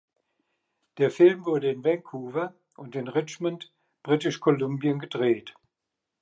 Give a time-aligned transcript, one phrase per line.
[0.97, 5.53] Der Film wurde in Vancouver und in Richmond, Britisch-Kolumbien gedreht.